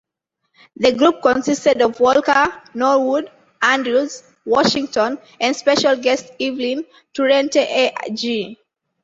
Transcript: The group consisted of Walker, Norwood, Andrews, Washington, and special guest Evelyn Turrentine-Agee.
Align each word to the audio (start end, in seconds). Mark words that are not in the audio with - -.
The 0.77 0.93
group 0.93 1.21
consisted 1.21 1.79
of 1.79 1.99
Walker, 1.99 2.47
Norwood, 2.73 3.29
Andrews, 3.61 4.23
Washington, 4.45 5.19
and 5.39 5.55
special 5.55 5.95
guest 5.95 6.31
Evelyn 6.39 6.85
Turrentine-Agee. 7.13 8.57